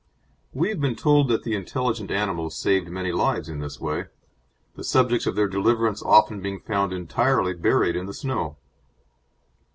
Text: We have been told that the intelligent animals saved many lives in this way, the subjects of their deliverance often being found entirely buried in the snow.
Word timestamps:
We 0.51 0.69
have 0.69 0.81
been 0.81 0.95
told 0.95 1.27
that 1.27 1.43
the 1.43 1.53
intelligent 1.53 2.09
animals 2.09 2.57
saved 2.57 2.87
many 2.89 3.11
lives 3.11 3.47
in 3.47 3.59
this 3.59 3.79
way, 3.79 4.05
the 4.75 4.83
subjects 4.83 5.27
of 5.27 5.35
their 5.35 5.47
deliverance 5.47 6.01
often 6.01 6.41
being 6.41 6.59
found 6.59 6.91
entirely 6.91 7.53
buried 7.53 7.95
in 7.95 8.07
the 8.07 8.13
snow. 8.15 8.57